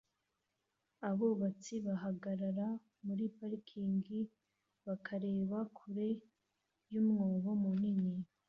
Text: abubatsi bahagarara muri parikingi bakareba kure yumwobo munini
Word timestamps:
abubatsi 1.09 1.73
bahagarara 1.87 2.67
muri 3.05 3.23
parikingi 3.35 4.19
bakareba 4.85 5.57
kure 5.77 6.09
yumwobo 6.93 7.51
munini 7.63 8.13